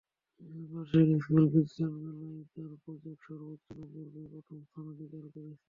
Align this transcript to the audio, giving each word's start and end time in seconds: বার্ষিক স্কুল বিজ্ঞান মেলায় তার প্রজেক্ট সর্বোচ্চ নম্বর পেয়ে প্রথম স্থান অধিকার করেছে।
বার্ষিক 0.69 1.07
স্কুল 1.17 1.43
বিজ্ঞান 1.53 1.93
মেলায় 2.03 2.43
তার 2.53 2.71
প্রজেক্ট 2.83 3.21
সর্বোচ্চ 3.27 3.65
নম্বর 3.73 4.05
পেয়ে 4.13 4.27
প্রথম 4.33 4.57
স্থান 4.63 4.85
অধিকার 4.93 5.23
করেছে। 5.25 5.51